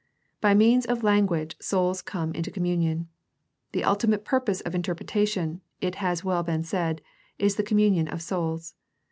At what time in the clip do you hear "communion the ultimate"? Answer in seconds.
2.49-4.25